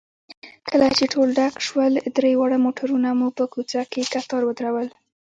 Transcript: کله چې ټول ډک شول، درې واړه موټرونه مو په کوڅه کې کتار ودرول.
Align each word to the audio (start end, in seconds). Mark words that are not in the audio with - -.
کله 0.69 0.87
چې 0.97 1.03
ټول 1.13 1.27
ډک 1.37 1.55
شول، 1.67 1.93
درې 2.17 2.31
واړه 2.39 2.57
موټرونه 2.65 3.09
مو 3.19 3.27
په 3.37 3.43
کوڅه 3.53 3.81
کې 3.91 4.09
کتار 4.13 4.43
ودرول. 4.45 4.87